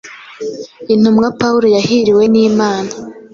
Intumwa 0.93 1.27
Pawulo 1.39 1.67
yahiriwe 1.75 2.23
n’Imana, 2.33 2.91